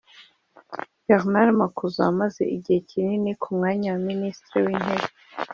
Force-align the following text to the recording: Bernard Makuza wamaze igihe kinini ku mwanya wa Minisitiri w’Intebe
Bernard 1.07 1.49
Makuza 1.59 1.99
wamaze 2.07 2.43
igihe 2.55 2.79
kinini 2.89 3.31
ku 3.41 3.47
mwanya 3.55 3.87
wa 3.93 4.01
Minisitiri 4.09 4.59
w’Intebe 4.65 5.07